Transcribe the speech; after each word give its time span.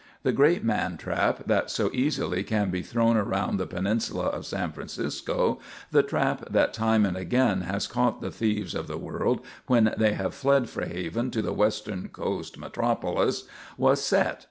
The 0.23 0.31
great 0.31 0.63
mantrap 0.65 1.45
that 1.45 1.69
so 1.69 1.91
easily 1.93 2.43
can 2.43 2.71
be 2.71 2.81
thrown 2.81 3.15
around 3.17 3.57
the 3.57 3.67
peninsula 3.67 4.23
of 4.29 4.47
San 4.47 4.71
Francisco, 4.71 5.59
the 5.91 6.01
trap 6.01 6.49
that 6.49 6.73
time 6.73 7.05
and 7.05 7.15
again 7.15 7.61
has 7.61 7.85
caught 7.85 8.19
the 8.19 8.31
thieves 8.31 8.73
of 8.73 8.87
the 8.87 8.97
world 8.97 9.41
when 9.67 9.93
they 9.99 10.13
have 10.13 10.33
fled 10.33 10.67
for 10.71 10.83
haven 10.87 11.29
to 11.29 11.43
the 11.43 11.53
Western 11.53 12.07
Coast 12.07 12.57
metropolis, 12.57 13.43
was 13.77 14.01
set. 14.03 14.39